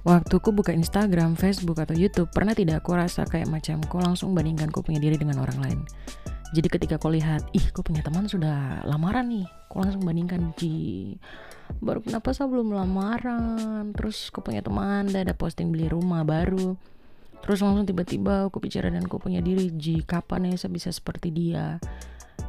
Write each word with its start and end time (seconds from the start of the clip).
Waktu 0.00 0.40
ku 0.40 0.56
buka 0.56 0.72
Instagram, 0.72 1.36
Facebook, 1.36 1.76
atau 1.76 1.92
YouTube, 1.92 2.32
pernah 2.32 2.56
tidak 2.56 2.80
aku 2.80 2.96
rasa 2.96 3.28
kayak 3.28 3.52
macam 3.52 3.84
kau 3.84 4.00
langsung 4.00 4.32
bandingkan 4.32 4.72
kau 4.72 4.80
punya 4.80 4.96
diri 4.96 5.20
dengan 5.20 5.44
orang 5.44 5.60
lain. 5.60 5.80
Jadi 6.56 6.66
ketika 6.72 6.96
kau 6.96 7.12
lihat, 7.12 7.44
ih 7.52 7.68
kau 7.68 7.84
punya 7.84 8.00
teman 8.00 8.24
sudah 8.24 8.80
lamaran 8.88 9.28
nih, 9.28 9.46
kau 9.68 9.84
langsung 9.84 10.00
bandingkan, 10.00 10.56
ji 10.56 11.14
baru 11.84 12.00
kenapa 12.00 12.32
saya 12.32 12.48
belum 12.48 12.72
lamaran, 12.72 13.92
terus 13.92 14.32
kau 14.32 14.40
punya 14.40 14.64
teman, 14.64 15.12
ada 15.12 15.36
posting 15.36 15.68
beli 15.68 15.92
rumah 15.92 16.24
baru, 16.24 16.74
terus 17.44 17.60
langsung 17.60 17.84
tiba-tiba 17.84 18.48
aku 18.48 18.58
bicara 18.58 18.88
dan 18.88 19.04
kau 19.04 19.20
punya 19.20 19.44
diri, 19.44 19.68
ji 19.76 20.02
kapan 20.02 20.50
ya 20.50 20.58
saya 20.58 20.72
bisa 20.74 20.90
seperti 20.90 21.30
dia, 21.30 21.78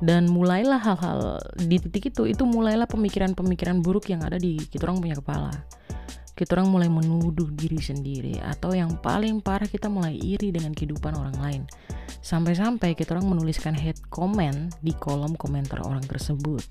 dan 0.01 0.25
mulailah 0.31 0.81
hal-hal 0.81 1.37
di 1.59 1.77
titik 1.77 2.15
itu, 2.15 2.25
itu 2.25 2.41
mulailah 2.47 2.89
pemikiran-pemikiran 2.89 3.83
buruk 3.85 4.09
yang 4.09 4.25
ada 4.25 4.39
di 4.39 4.55
kita 4.55 4.87
orang 4.87 5.03
punya 5.03 5.19
kepala 5.19 5.53
kita 6.31 6.55
orang 6.55 6.71
mulai 6.71 6.87
menuduh 6.87 7.51
diri 7.51 7.79
sendiri 7.83 8.39
atau 8.39 8.71
yang 8.71 8.95
paling 9.03 9.43
parah 9.43 9.67
kita 9.67 9.91
mulai 9.91 10.15
iri 10.15 10.55
dengan 10.55 10.71
kehidupan 10.71 11.11
orang 11.11 11.35
lain 11.37 11.61
sampai-sampai 12.23 12.95
kita 12.95 13.19
orang 13.19 13.35
menuliskan 13.35 13.75
hate 13.75 13.99
comment 14.07 14.71
di 14.79 14.95
kolom 14.95 15.35
komentar 15.35 15.83
orang 15.83 16.03
tersebut 16.07 16.63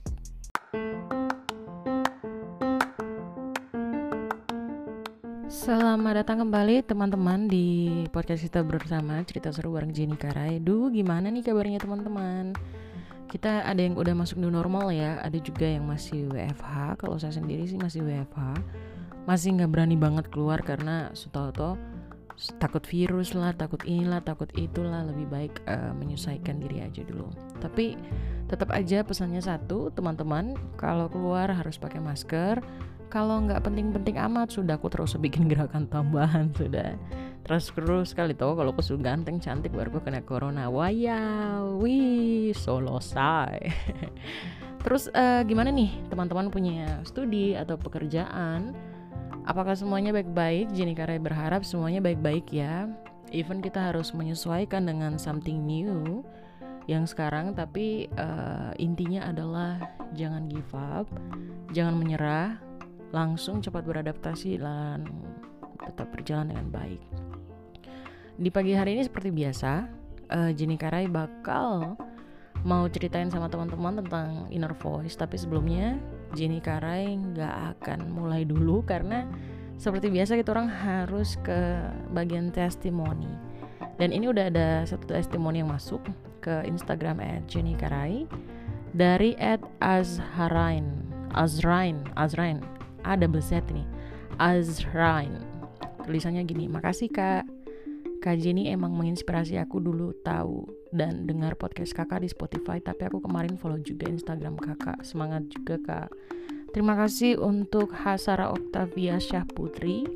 Selamat 5.50 6.24
datang 6.24 6.46
kembali 6.46 6.82
teman-teman 6.82 7.46
di 7.46 8.02
podcast 8.10 8.42
kita 8.42 8.64
bersama 8.64 9.20
cerita 9.28 9.52
seru 9.52 9.76
bareng 9.76 9.92
Jenny 9.92 10.16
Karai. 10.16 10.58
Duh 10.58 10.88
gimana 10.88 11.28
nih 11.28 11.46
kabarnya 11.46 11.78
teman-teman? 11.78 12.56
Kita 13.28 13.62
ada 13.62 13.78
yang 13.78 13.94
udah 13.94 14.14
masuk 14.14 14.40
new 14.40 14.50
normal 14.50 14.90
ya, 14.90 15.20
ada 15.22 15.36
juga 15.38 15.68
yang 15.68 15.86
masih 15.86 16.26
WFH. 16.32 16.98
Kalau 16.98 17.18
saya 17.22 17.34
sendiri 17.34 17.66
sih 17.70 17.78
masih 17.78 18.02
WFH 18.02 18.56
masih 19.28 19.56
nggak 19.56 19.70
berani 19.72 19.96
banget 19.96 20.28
keluar 20.32 20.60
karena 20.64 21.12
setahu 21.12 21.76
takut 22.56 22.80
virus 22.88 23.36
lah, 23.36 23.52
takut 23.52 23.84
inilah, 23.84 24.24
takut 24.24 24.48
itulah, 24.56 25.04
lebih 25.04 25.28
baik 25.28 25.60
uh, 25.68 25.92
menyesuaikan 25.92 26.56
diri 26.56 26.80
aja 26.80 27.04
dulu. 27.04 27.28
Tapi 27.60 28.00
tetap 28.48 28.72
aja 28.72 29.04
pesannya 29.04 29.44
satu, 29.44 29.92
teman-teman, 29.92 30.56
kalau 30.80 31.12
keluar 31.12 31.52
harus 31.52 31.76
pakai 31.76 32.00
masker. 32.00 32.64
Kalau 33.10 33.42
nggak 33.42 33.66
penting-penting 33.66 34.16
amat, 34.30 34.54
sudah 34.54 34.78
aku 34.78 34.88
terus 34.88 35.18
bikin 35.20 35.46
gerakan 35.52 35.84
tambahan 35.90 36.48
sudah. 36.56 36.96
Terus 37.44 37.72
terus 37.74 38.06
sekali 38.14 38.32
tau 38.32 38.54
kalau 38.54 38.70
aku 38.72 38.80
sudah 38.80 39.12
ganteng 39.12 39.42
cantik 39.42 39.74
baru 39.74 39.92
aku 39.92 40.00
kena 40.08 40.22
corona. 40.24 40.70
Wayau, 40.72 41.82
wih, 41.82 42.54
solosai. 42.56 43.68
terus 44.86 45.12
uh, 45.12 45.44
gimana 45.44 45.68
nih 45.68 45.92
teman-teman 46.08 46.48
punya 46.48 47.04
studi 47.04 47.52
atau 47.52 47.76
pekerjaan? 47.76 48.72
Apakah 49.50 49.74
semuanya 49.74 50.14
baik-baik? 50.14 50.70
Jenny 50.70 50.94
Karai 50.94 51.18
berharap 51.18 51.66
semuanya 51.66 51.98
baik-baik 51.98 52.54
ya. 52.54 52.86
Even 53.34 53.58
kita 53.58 53.90
harus 53.90 54.14
menyesuaikan 54.14 54.86
dengan 54.86 55.18
something 55.18 55.66
new 55.66 56.22
yang 56.86 57.02
sekarang, 57.02 57.58
tapi 57.58 58.06
uh, 58.14 58.70
intinya 58.78 59.26
adalah 59.26 59.82
jangan 60.14 60.46
give 60.46 60.70
up, 60.70 61.10
jangan 61.74 61.98
menyerah, 61.98 62.62
langsung 63.10 63.58
cepat 63.58 63.82
beradaptasi 63.90 64.62
dan 64.62 65.02
tetap 65.82 66.14
berjalan 66.14 66.54
dengan 66.54 66.70
baik. 66.70 67.02
Di 68.38 68.54
pagi 68.54 68.78
hari 68.78 68.94
ini 68.94 69.02
seperti 69.02 69.34
biasa, 69.34 69.72
uh, 70.30 70.50
Jenny 70.54 70.78
Karai 70.78 71.10
bakal 71.10 71.98
mau 72.62 72.86
ceritain 72.86 73.34
sama 73.34 73.50
teman-teman 73.50 73.98
tentang 73.98 74.46
inner 74.54 74.78
voice, 74.78 75.18
tapi 75.18 75.34
sebelumnya 75.34 75.98
Jenny 76.34 76.62
Karai 76.62 77.14
nggak 77.14 77.78
akan 77.78 78.10
mulai 78.10 78.46
dulu 78.46 78.82
karena 78.86 79.26
seperti 79.80 80.12
biasa 80.12 80.36
kita 80.36 80.52
orang 80.52 80.68
harus 80.68 81.40
ke 81.40 81.88
bagian 82.12 82.52
testimoni. 82.52 83.30
Dan 83.96 84.12
ini 84.12 84.28
udah 84.28 84.48
ada 84.48 84.68
satu 84.84 85.08
testimoni 85.08 85.60
yang 85.60 85.72
masuk 85.72 86.00
ke 86.40 86.64
Instagram 86.64 87.20
at 87.20 87.44
Jenny 87.48 87.76
Karai 87.76 88.24
dari 88.96 89.36
at 89.40 89.60
Azharain. 89.80 90.84
Azrain 91.30 92.02
Azrain 92.18 92.58
ada 93.06 93.30
beset 93.30 93.62
nih. 93.70 93.86
Azrain 94.42 95.30
tulisannya 96.02 96.42
gini 96.42 96.66
makasih 96.66 97.12
kak. 97.12 97.46
Kak 98.20 98.36
Jenny 98.36 98.68
emang 98.68 98.92
menginspirasi 98.92 99.56
aku 99.56 99.80
dulu 99.80 100.12
tahu 100.20 100.79
dan 100.90 101.26
dengar 101.26 101.54
podcast 101.54 101.94
kakak 101.94 102.26
di 102.26 102.28
Spotify 102.30 102.82
tapi 102.82 103.06
aku 103.06 103.22
kemarin 103.22 103.54
follow 103.54 103.78
juga 103.78 104.10
Instagram 104.10 104.58
kakak. 104.58 105.02
Semangat 105.06 105.46
juga 105.50 105.78
kak. 105.78 106.10
Terima 106.70 106.94
kasih 106.94 107.38
untuk 107.42 107.90
Hasara 107.90 108.50
Octavia 108.54 109.18
Syah 109.18 109.42
Putri 109.42 110.06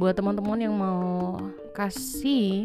buat 0.00 0.16
teman-teman 0.16 0.56
yang 0.56 0.72
mau 0.72 1.36
kasih 1.76 2.64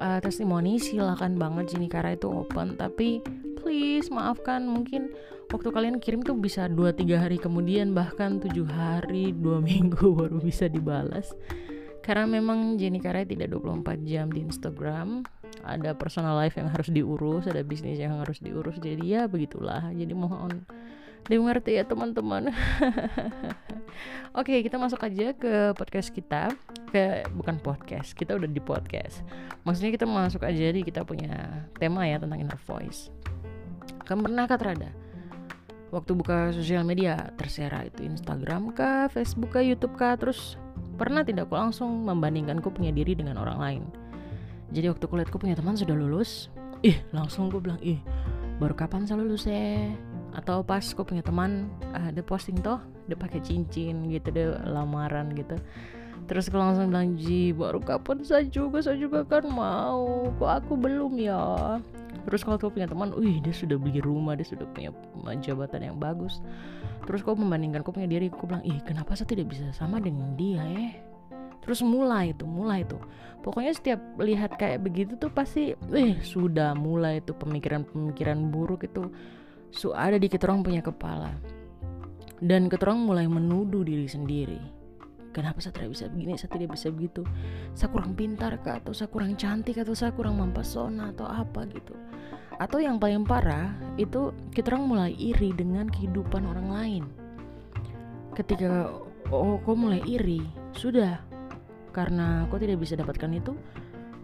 uh, 0.00 0.18
testimoni 0.24 0.80
silakan 0.80 1.36
banget. 1.36 1.76
Jenny 1.76 1.92
Kara 1.92 2.16
itu 2.16 2.32
open. 2.32 2.80
Tapi 2.80 3.20
please 3.60 4.08
maafkan 4.08 4.64
mungkin 4.64 5.12
waktu 5.52 5.68
kalian 5.68 6.00
kirim 6.00 6.24
tuh 6.24 6.32
bisa 6.40 6.64
2-3 6.64 7.20
hari 7.20 7.36
kemudian. 7.36 7.92
Bahkan 7.92 8.40
7 8.40 8.56
hari 8.64 9.36
2 9.36 9.60
minggu 9.70 10.06
baru 10.16 10.40
bisa 10.40 10.64
dibalas. 10.72 11.36
Karena 12.00 12.24
memang 12.24 12.80
Jenny 12.80 13.04
Karai 13.04 13.28
tidak 13.28 13.52
24 13.52 14.08
jam 14.08 14.32
di 14.32 14.40
Instagram 14.40 15.28
ada 15.64 15.92
personal 15.92 16.36
life 16.38 16.56
yang 16.56 16.70
harus 16.72 16.88
diurus 16.88 17.44
ada 17.46 17.60
bisnis 17.60 18.00
yang 18.00 18.18
harus 18.20 18.40
diurus. 18.40 18.80
Jadi 18.80 19.16
ya 19.16 19.28
begitulah. 19.28 19.92
Jadi 19.92 20.12
mohon 20.16 20.64
dimengerti 21.28 21.76
ya 21.76 21.84
teman-teman. 21.84 22.50
Oke 24.40 24.62
kita 24.64 24.80
masuk 24.80 25.02
aja 25.04 25.36
ke 25.36 25.76
podcast 25.76 26.10
kita. 26.10 26.52
Ke 26.90 27.28
bukan 27.34 27.60
podcast 27.60 28.16
kita 28.16 28.34
udah 28.34 28.48
di 28.48 28.62
podcast. 28.62 29.22
Maksudnya 29.62 29.94
kita 29.94 30.06
masuk 30.08 30.42
aja 30.42 30.66
di 30.72 30.80
kita 30.82 31.04
punya 31.04 31.66
tema 31.76 32.08
ya 32.08 32.18
tentang 32.18 32.40
inner 32.40 32.60
voice. 32.66 33.12
Kamu 34.08 34.26
pernah 34.26 34.50
kah 34.50 34.58
terada 34.58 34.90
waktu 35.90 36.14
buka 36.14 36.54
sosial 36.54 36.86
media 36.86 37.34
terserah 37.34 37.82
itu 37.82 38.06
Instagram 38.06 38.70
kah 38.70 39.10
Facebook 39.10 39.58
kah 39.58 39.62
YouTube 39.62 39.98
kah 39.98 40.14
terus 40.14 40.54
Pernah 41.00 41.24
tidak 41.24 41.48
aku 41.48 41.56
langsung 41.56 42.04
membandingkan 42.04 42.60
ku 42.60 42.68
punya 42.68 42.92
diri 42.92 43.16
dengan 43.16 43.40
orang 43.40 43.56
lain. 43.56 43.82
Jadi 44.70 44.86
waktu 44.86 45.04
kulihat 45.06 45.28
ku 45.34 45.38
punya 45.38 45.58
teman 45.58 45.74
sudah 45.74 45.94
lulus, 45.94 46.48
ih 46.86 46.98
langsung 47.10 47.50
ku 47.50 47.58
bilang 47.58 47.82
ih 47.82 47.98
baru 48.62 48.76
kapan 48.76 49.06
saya 49.08 49.22
lulus 49.22 49.46
ya? 49.50 49.90
Atau 50.34 50.62
pas 50.62 50.82
ku 50.82 51.02
punya 51.02 51.26
teman 51.26 51.66
ada 51.90 52.22
posting 52.22 52.58
toh, 52.62 52.78
dia 53.10 53.18
pakai 53.18 53.42
cincin 53.42 54.06
gitu 54.10 54.30
deh 54.30 54.54
lamaran 54.66 55.34
gitu. 55.34 55.58
Terus 56.30 56.46
aku 56.46 56.62
langsung 56.62 56.94
bilang 56.94 57.18
Ji 57.18 57.50
baru 57.50 57.82
kapan 57.82 58.22
saya 58.22 58.46
juga 58.46 58.78
saya 58.78 58.94
juga 58.94 59.26
kan 59.26 59.42
mau 59.50 60.30
kok 60.38 60.62
aku 60.62 60.78
belum 60.78 61.18
ya 61.18 61.82
terus 62.24 62.44
kalau 62.44 62.60
kau 62.60 62.72
punya 62.72 62.86
teman 62.86 63.10
wih 63.16 63.40
dia 63.40 63.54
sudah 63.54 63.80
beli 63.80 63.98
rumah 63.98 64.36
dia 64.36 64.44
sudah 64.44 64.68
punya 64.70 64.92
jabatan 65.40 65.92
yang 65.92 65.96
bagus 65.96 66.44
terus 67.08 67.24
kau 67.24 67.34
membandingkan 67.34 67.80
kau 67.80 67.94
punya 67.94 68.06
diri 68.06 68.28
kau 68.28 68.46
bilang 68.46 68.62
ih 68.62 68.76
kenapa 68.84 69.16
saya 69.16 69.32
tidak 69.32 69.50
bisa 69.50 69.72
sama 69.72 69.98
dengan 69.98 70.36
dia 70.36 70.60
ya 70.60 71.09
terus 71.60 71.84
mulai 71.84 72.32
itu 72.32 72.48
mulai 72.48 72.82
itu 72.88 72.96
pokoknya 73.40 73.72
setiap 73.72 74.00
lihat 74.20 74.60
kayak 74.60 74.84
begitu 74.84 75.16
tuh 75.16 75.32
pasti 75.32 75.72
eh 75.96 76.14
sudah 76.20 76.76
mulai 76.76 77.24
itu 77.24 77.32
pemikiran-pemikiran 77.32 78.52
buruk 78.52 78.84
itu. 78.84 79.08
Su 79.70 79.94
ada 79.94 80.18
di 80.18 80.28
kita 80.28 80.50
orang 80.50 80.66
punya 80.66 80.82
kepala. 80.84 81.32
Dan 82.40 82.72
kita 82.72 82.88
orang 82.88 83.04
mulai 83.04 83.26
menuduh 83.28 83.84
diri 83.84 84.08
sendiri. 84.08 84.60
Kenapa 85.30 85.62
saya 85.62 85.78
tidak 85.78 85.94
bisa 85.94 86.04
begini? 86.10 86.34
Saya 86.34 86.50
tidak 86.50 86.74
bisa 86.74 86.88
begitu. 86.90 87.22
Saya 87.76 87.88
kurang 87.94 88.18
pintar 88.18 88.58
kah? 88.66 88.82
Atau 88.82 88.90
saya 88.90 89.06
kurang 89.06 89.38
cantik? 89.38 89.78
Atau 89.78 89.94
saya 89.94 90.10
kurang 90.10 90.42
mempesona? 90.42 91.14
Atau 91.14 91.28
apa 91.28 91.70
gitu? 91.70 91.94
Atau 92.58 92.82
yang 92.82 92.98
paling 92.98 93.22
parah 93.22 93.70
itu 93.94 94.34
kita 94.50 94.74
orang 94.74 94.84
mulai 94.90 95.12
iri 95.14 95.54
dengan 95.54 95.86
kehidupan 95.86 96.42
orang 96.50 96.68
lain. 96.74 97.04
Ketika 98.34 98.90
oh 99.30 99.62
kok 99.62 99.76
mulai 99.78 100.02
iri? 100.02 100.42
Sudah 100.74 101.29
karena 101.90 102.46
kok 102.48 102.62
tidak 102.62 102.78
bisa 102.80 102.94
dapatkan 102.96 103.30
itu 103.34 103.52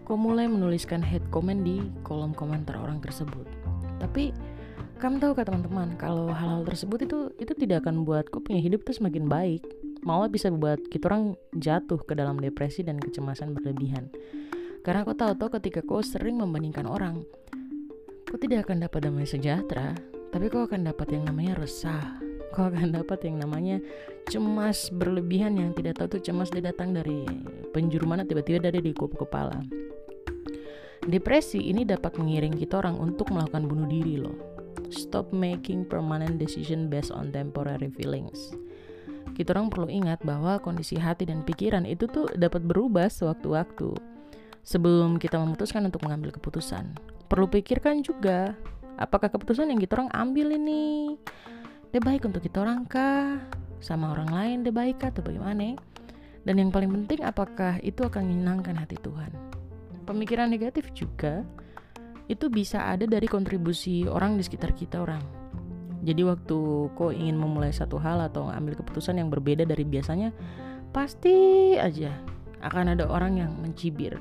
kok 0.07 0.19
mulai 0.19 0.47
menuliskan 0.47 1.03
hate 1.03 1.27
comment 1.29 1.61
di 1.61 1.83
kolom 2.01 2.31
komentar 2.31 2.79
orang 2.79 3.03
tersebut 3.03 3.45
tapi 3.99 4.31
kamu 4.97 5.21
tahu 5.21 5.37
kak 5.37 5.45
teman-teman 5.51 5.93
kalau 5.99 6.33
hal-hal 6.33 6.65
tersebut 6.65 7.05
itu 7.05 7.17
itu 7.37 7.53
tidak 7.53 7.85
akan 7.85 8.01
buat 8.01 8.31
kau 8.33 8.41
punya 8.41 8.63
hidup 8.63 8.81
itu 8.87 8.97
semakin 8.97 9.29
baik 9.29 9.61
malah 10.07 10.29
bisa 10.29 10.47
buat 10.47 10.79
kita 10.87 11.09
orang 11.09 11.35
jatuh 11.51 11.99
ke 11.99 12.13
dalam 12.13 12.37
depresi 12.37 12.85
dan 12.85 12.95
kecemasan 12.95 13.51
berlebihan. 13.51 14.11
Karena 14.85 15.03
kau 15.03 15.17
tahu 15.17 15.35
toh 15.35 15.51
ketika 15.59 15.83
kau 15.83 15.99
sering 15.99 16.39
membandingkan 16.39 16.87
orang, 16.87 17.27
kau 18.23 18.39
tidak 18.39 18.67
akan 18.67 18.87
dapat 18.87 18.99
damai 19.09 19.27
sejahtera, 19.27 19.91
tapi 20.31 20.47
kau 20.47 20.63
akan 20.63 20.87
dapat 20.87 21.11
yang 21.11 21.27
namanya 21.27 21.59
resah. 21.59 22.26
Kau 22.57 22.73
akan 22.73 22.89
dapat 22.89 23.21
yang 23.29 23.37
namanya 23.37 23.77
cemas 24.25 24.89
berlebihan 24.89 25.61
yang 25.61 25.77
tidak 25.77 26.01
tahu 26.01 26.17
tuh 26.17 26.21
cemas 26.25 26.49
dia 26.49 26.65
datang 26.65 26.89
dari 26.89 27.21
penjuru 27.69 28.09
mana 28.09 28.25
tiba-tiba 28.25 28.57
dari 28.57 28.81
di 28.81 28.97
kupu 28.97 29.29
kepala. 29.29 29.61
Depresi 31.05 31.69
ini 31.69 31.85
dapat 31.85 32.17
mengiring 32.17 32.57
kita 32.57 32.81
orang 32.81 32.97
untuk 32.97 33.29
melakukan 33.29 33.69
bunuh 33.69 33.85
diri 33.85 34.17
loh. 34.17 34.33
Stop 34.89 35.29
making 35.29 35.85
permanent 35.85 36.41
decision 36.41 36.89
based 36.89 37.13
on 37.13 37.29
temporary 37.29 37.93
feelings 37.93 38.57
kita 39.37 39.53
orang 39.53 39.69
perlu 39.69 39.85
ingat 39.85 40.25
bahwa 40.25 40.57
kondisi 40.57 40.97
hati 40.97 41.29
dan 41.29 41.45
pikiran 41.45 41.85
itu 41.85 42.09
tuh 42.09 42.25
dapat 42.33 42.65
berubah 42.65 43.05
sewaktu-waktu. 43.05 43.93
Sebelum 44.65 45.21
kita 45.21 45.37
memutuskan 45.37 45.85
untuk 45.85 46.01
mengambil 46.01 46.33
keputusan, 46.33 46.97
perlu 47.29 47.45
pikirkan 47.45 48.01
juga 48.01 48.57
apakah 48.97 49.29
keputusan 49.29 49.69
yang 49.69 49.77
kita 49.77 50.01
orang 50.01 50.09
ambil 50.09 50.57
ini 50.57 51.15
dia 51.91 52.01
baik 52.03 52.27
untuk 52.27 52.43
kita 52.43 52.63
orang 52.63 52.83
kah? 52.87 53.39
Sama 53.79 54.11
orang 54.11 54.29
lain 54.29 54.57
dia 54.65 54.73
baik 54.73 55.03
atau 55.03 55.21
bagaimana? 55.21 55.77
Dan 56.43 56.59
yang 56.59 56.71
paling 56.71 56.91
penting 56.91 57.27
apakah 57.27 57.79
itu 57.83 58.03
akan 58.07 58.27
menyenangkan 58.27 58.75
hati 58.79 58.95
Tuhan? 59.03 59.31
Pemikiran 60.07 60.47
negatif 60.47 60.91
juga 60.95 61.43
itu 62.31 62.47
bisa 62.47 62.87
ada 62.87 63.07
dari 63.07 63.27
kontribusi 63.27 64.07
orang 64.07 64.35
di 64.35 64.43
sekitar 64.43 64.75
kita 64.75 65.03
orang 65.03 65.47
jadi 66.05 66.21
waktu 66.29 66.57
kau 66.93 67.09
ingin 67.09 67.35
memulai 67.35 67.73
satu 67.73 67.97
hal 67.97 68.21
atau 68.21 68.47
ambil 68.53 68.77
keputusan 68.77 69.17
yang 69.17 69.33
berbeda 69.33 69.65
dari 69.65 69.81
biasanya, 69.81 70.29
pasti 70.93 71.73
aja 71.75 72.13
akan 72.61 72.97
ada 72.97 73.09
orang 73.09 73.41
yang 73.41 73.51
mencibir. 73.57 74.15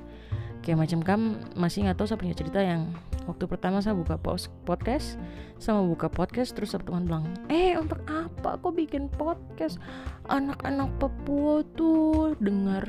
Kayak 0.66 0.82
macam 0.82 1.00
kam 1.06 1.20
masih 1.54 1.86
nggak 1.86 1.94
tahu 1.94 2.10
saya 2.10 2.18
punya 2.18 2.34
cerita 2.34 2.58
yang 2.58 2.90
waktu 3.30 3.46
pertama 3.46 3.78
saya 3.78 3.94
buka 3.94 4.18
podcast 4.66 5.14
sama 5.62 5.86
buka 5.86 6.10
podcast 6.10 6.58
terus 6.58 6.74
teman 6.74 7.06
bilang 7.06 7.22
eh 7.46 7.78
untuk 7.78 8.02
apa 8.10 8.58
kok 8.58 8.74
bikin 8.74 9.06
podcast 9.14 9.78
anak-anak 10.26 10.90
Papua 10.98 11.62
tuh 11.78 12.34
dengar 12.42 12.82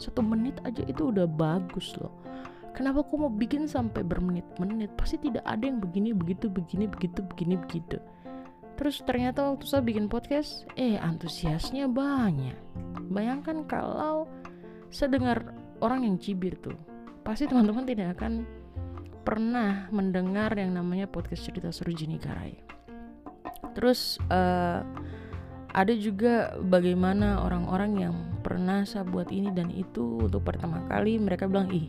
satu 0.00 0.24
menit 0.24 0.56
aja 0.64 0.80
itu 0.88 1.12
udah 1.12 1.28
bagus 1.28 1.92
loh 2.00 2.24
Kenapa 2.74 3.06
aku 3.06 3.14
mau 3.14 3.30
bikin 3.30 3.70
sampai 3.70 4.02
bermenit-menit? 4.02 4.90
Pasti 4.98 5.14
tidak 5.22 5.46
ada 5.46 5.62
yang 5.62 5.78
begini, 5.78 6.10
begitu, 6.10 6.50
begini, 6.50 6.90
begitu, 6.90 7.22
begini, 7.22 7.54
begitu. 7.54 8.02
Terus 8.74 8.98
ternyata 9.06 9.46
waktu 9.46 9.62
saya 9.62 9.86
bikin 9.86 10.10
podcast, 10.10 10.66
eh 10.74 10.98
antusiasnya 10.98 11.86
banyak. 11.86 12.58
Bayangkan 13.14 13.62
kalau 13.70 14.26
saya 14.90 15.14
dengar 15.14 15.54
orang 15.78 16.02
yang 16.02 16.18
cibir 16.18 16.58
tuh, 16.58 16.74
pasti 17.24 17.48
teman-teman 17.48 17.88
tidak 17.88 18.20
akan 18.20 18.44
pernah 19.24 19.88
mendengar 19.88 20.52
yang 20.54 20.76
namanya 20.76 21.08
podcast 21.08 21.48
cerita 21.48 21.72
seru 21.72 21.96
Jini 21.96 22.20
Karai. 22.20 22.60
Terus 23.72 24.20
uh, 24.28 24.84
ada 25.74 25.94
juga 25.96 26.54
bagaimana 26.60 27.42
orang-orang 27.42 27.92
yang 27.98 28.14
pernah 28.44 28.84
saya 28.84 29.02
buat 29.02 29.32
ini 29.32 29.50
dan 29.50 29.72
itu 29.72 30.20
untuk 30.28 30.44
pertama 30.44 30.84
kali 30.86 31.16
mereka 31.16 31.48
bilang 31.48 31.72
ih 31.72 31.88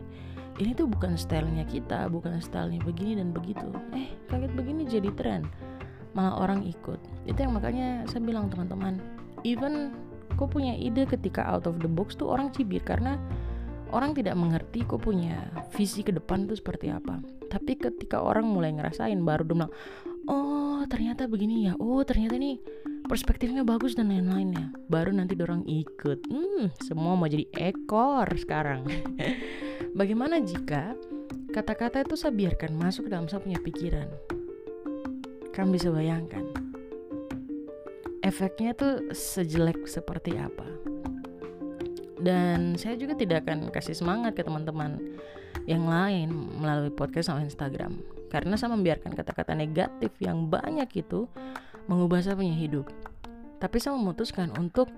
ini 0.56 0.72
tuh 0.72 0.88
bukan 0.88 1.20
stylenya 1.20 1.68
kita, 1.68 2.08
bukan 2.08 2.40
stylenya 2.40 2.80
begini 2.82 3.20
dan 3.20 3.36
begitu. 3.36 3.68
Eh 3.92 4.16
kaget 4.32 4.56
begini 4.56 4.88
jadi 4.88 5.12
tren 5.14 5.44
malah 6.16 6.40
orang 6.40 6.64
ikut 6.64 6.98
itu 7.28 7.36
yang 7.36 7.54
makanya 7.54 8.08
saya 8.08 8.24
bilang 8.24 8.48
teman-teman 8.48 9.04
even 9.44 9.92
kau 10.40 10.48
punya 10.48 10.72
ide 10.74 11.04
ketika 11.04 11.44
out 11.44 11.68
of 11.68 11.78
the 11.84 11.92
box 11.92 12.16
tuh 12.16 12.32
orang 12.32 12.50
cibir 12.56 12.80
karena 12.82 13.20
orang 13.92 14.16
tidak 14.18 14.36
mengerti 14.40 14.86
kau 14.88 14.98
punya 14.98 15.50
visi 15.76 16.02
ke 16.02 16.14
depan 16.14 16.50
tuh 16.50 16.58
seperti 16.58 16.90
apa. 16.90 17.22
Tapi 17.46 17.78
ketika 17.78 18.24
orang 18.24 18.50
mulai 18.50 18.74
ngerasain 18.74 19.18
baru 19.22 19.46
dia 19.46 19.54
bilang 19.54 19.74
oh 20.30 20.82
ternyata 20.90 21.30
begini 21.30 21.70
ya. 21.70 21.74
Oh 21.78 22.02
ternyata 22.02 22.40
nih 22.40 22.58
perspektifnya 23.06 23.62
bagus 23.62 23.94
dan 23.94 24.10
lain-lainnya 24.10 24.74
baru 24.90 25.14
nanti 25.14 25.38
orang 25.38 25.62
ikut. 25.68 26.26
Hmm 26.26 26.74
semua 26.82 27.14
mau 27.14 27.30
jadi 27.30 27.46
ekor 27.54 28.26
sekarang. 28.40 28.88
Bagaimana 30.00 30.42
jika 30.42 30.98
kata-kata 31.54 32.04
itu 32.04 32.16
saya 32.18 32.34
biarkan 32.36 32.76
masuk 32.76 33.08
ke 33.08 33.10
dalam 33.14 33.30
saya 33.30 33.44
punya 33.44 33.60
pikiran? 33.62 34.10
Kamu 35.56 35.72
bisa 35.72 35.88
bayangkan 35.88 36.66
efeknya 38.26 38.74
tuh 38.74 39.14
sejelek 39.14 39.86
seperti 39.86 40.34
apa. 40.34 40.66
Dan 42.26 42.74
saya 42.74 42.98
juga 42.98 43.14
tidak 43.14 43.46
akan 43.46 43.70
kasih 43.70 43.94
semangat 43.94 44.34
ke 44.34 44.42
teman-teman 44.42 44.98
yang 45.70 45.86
lain 45.86 46.34
melalui 46.58 46.90
podcast 46.90 47.30
sama 47.30 47.46
Instagram. 47.46 48.02
Karena 48.34 48.58
saya 48.58 48.74
membiarkan 48.74 49.14
kata-kata 49.14 49.54
negatif 49.54 50.10
yang 50.18 50.50
banyak 50.50 50.90
itu 51.06 51.30
mengubah 51.86 52.26
saya 52.26 52.34
punya 52.34 52.58
hidup. 52.58 52.90
Tapi 53.62 53.78
saya 53.78 53.94
memutuskan 53.94 54.50
untuk 54.58 54.90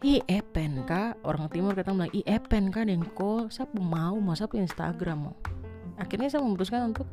i 0.00 0.24
epen 0.32 0.80
kak 0.88 1.20
orang 1.28 1.44
timur 1.52 1.76
kata 1.76 1.92
bilang 1.92 2.08
i 2.16 2.24
epen 2.24 2.72
kak 2.72 2.88
dengko? 2.88 3.52
Saya 3.52 3.68
mau 3.76 4.16
mau 4.16 4.32
saya 4.32 4.48
punya 4.48 4.64
Instagram 4.64 5.28
mau? 5.28 5.36
Akhirnya 6.00 6.32
saya 6.32 6.40
memutuskan 6.40 6.88
untuk 6.88 7.04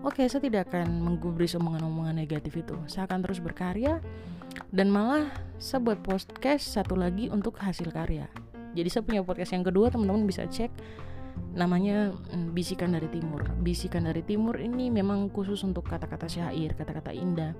oke 0.00 0.24
saya 0.24 0.40
tidak 0.40 0.72
akan 0.72 1.04
menggubris 1.04 1.52
omongan-omongan 1.52 2.16
negatif 2.16 2.56
itu. 2.64 2.80
Saya 2.88 3.04
akan 3.04 3.20
terus 3.20 3.44
berkarya 3.44 4.00
dan 4.72 4.88
malah 4.88 5.28
saya 5.60 5.84
buat 5.84 6.00
podcast 6.00 6.64
satu 6.64 6.96
lagi 6.96 7.28
untuk 7.28 7.60
hasil 7.60 7.92
karya 7.92 8.26
jadi 8.74 8.88
saya 8.88 9.02
punya 9.02 9.20
podcast 9.26 9.52
yang 9.54 9.66
kedua 9.66 9.90
teman-teman 9.90 10.26
bisa 10.26 10.46
cek. 10.46 10.70
Namanya 11.56 12.14
mm, 12.14 12.54
bisikan 12.54 12.94
dari 12.94 13.10
timur. 13.10 13.42
Bisikan 13.62 14.06
dari 14.06 14.22
timur 14.22 14.58
ini 14.58 14.92
memang 14.92 15.30
khusus 15.32 15.62
untuk 15.66 15.86
kata-kata 15.86 16.30
syair 16.30 16.74
kata-kata 16.78 17.10
indah. 17.10 17.52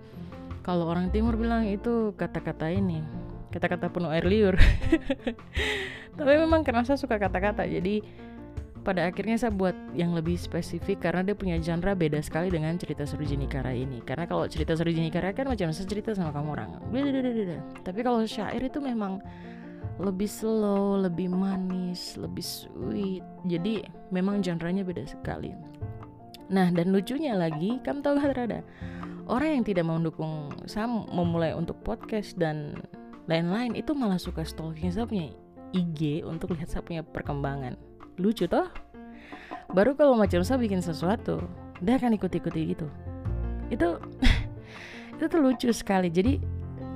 Kalau 0.61 0.87
orang 0.87 1.09
timur 1.11 1.35
bilang 1.35 1.67
itu 1.67 2.12
kata-kata 2.15 2.69
ini 2.71 3.01
kata-kata 3.51 3.91
penuh 3.91 4.11
air 4.15 4.27
liur. 4.27 4.55
Tapi 6.19 6.33
memang 6.39 6.62
karena 6.62 6.87
saya 6.87 6.99
suka 6.99 7.19
kata-kata 7.19 7.67
jadi 7.67 8.03
pada 8.81 9.05
akhirnya 9.12 9.37
saya 9.37 9.53
buat 9.53 9.77
yang 9.93 10.17
lebih 10.17 10.41
spesifik 10.41 11.05
karena 11.05 11.21
dia 11.21 11.37
punya 11.37 11.61
genre 11.61 11.93
beda 11.93 12.17
sekali 12.25 12.49
dengan 12.49 12.73
cerita 12.81 13.05
seru 13.05 13.27
Jenikara 13.27 13.77
ini. 13.77 14.01
Karena 14.01 14.25
kalau 14.25 14.49
cerita 14.49 14.73
seru 14.73 14.89
Jenikara 14.89 15.37
kan 15.37 15.51
macam 15.51 15.69
saya 15.75 15.85
cerita 15.85 16.17
sama 16.17 16.33
kamu 16.33 16.49
orang. 16.57 16.71
Tapi 17.85 18.01
kalau 18.01 18.25
syair 18.25 18.62
itu 18.65 18.81
memang 18.81 19.21
lebih 20.00 20.29
slow, 20.29 21.00
lebih 21.00 21.29
manis, 21.29 22.17
lebih 22.17 22.43
sweet. 22.43 23.25
Jadi 23.44 23.85
memang 24.11 24.41
genre-nya 24.41 24.82
beda 24.82 25.05
sekali. 25.05 25.52
Nah 26.50 26.73
dan 26.73 26.91
lucunya 26.91 27.37
lagi 27.38 27.79
kamu 27.85 28.02
tahu 28.02 28.19
gak 28.19 28.35
ada 28.35 28.61
orang 29.31 29.62
yang 29.62 29.64
tidak 29.64 29.87
mau 29.87 29.97
mendukung 29.97 30.50
saya 30.67 30.91
memulai 30.91 31.55
untuk 31.55 31.79
podcast 31.87 32.35
dan 32.35 32.75
lain-lain 33.31 33.79
itu 33.79 33.94
malah 33.94 34.19
suka 34.19 34.43
stalking 34.43 34.91
saya 34.91 35.06
punya 35.06 35.31
IG 35.70 36.26
untuk 36.26 36.50
lihat 36.58 36.67
saya 36.67 36.82
punya 36.82 37.06
perkembangan. 37.06 37.79
Lucu 38.19 38.50
toh? 38.50 38.67
Baru 39.70 39.94
kalau 39.94 40.19
macam 40.19 40.43
saya 40.43 40.58
bikin 40.58 40.82
sesuatu 40.82 41.47
dia 41.79 41.94
akan 41.94 42.19
ikut-ikuti 42.19 42.75
gitu. 42.75 42.91
Itu 43.70 44.02
itu 45.14 45.25
tuh 45.31 45.41
lucu 45.41 45.70
sekali. 45.70 46.11
Jadi 46.11 46.43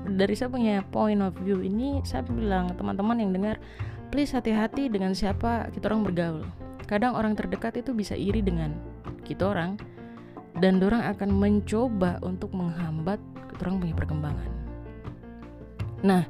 dari 0.05 0.35
saya 0.37 0.53
punya 0.53 0.85
point 0.93 1.21
of 1.25 1.33
view 1.41 1.65
ini 1.65 2.05
saya 2.05 2.23
bilang 2.29 2.73
teman-teman 2.77 3.17
yang 3.21 3.31
dengar 3.33 3.57
please 4.13 4.33
hati-hati 4.37 4.93
dengan 4.93 5.17
siapa 5.17 5.73
kita 5.73 5.89
orang 5.89 6.05
bergaul 6.05 6.45
kadang 6.85 7.17
orang 7.17 7.33
terdekat 7.33 7.81
itu 7.81 7.97
bisa 7.97 8.13
iri 8.13 8.45
dengan 8.45 8.77
kita 9.25 9.57
orang 9.57 9.81
dan 10.61 10.79
orang 10.85 11.03
akan 11.09 11.33
mencoba 11.33 12.21
untuk 12.21 12.53
menghambat 12.53 13.19
kita 13.51 13.61
orang 13.67 13.81
punya 13.81 13.95
perkembangan 13.97 14.51
nah 16.05 16.29